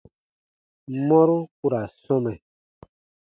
[1.07, 2.33] Mɔru ku ra sɔmɛ.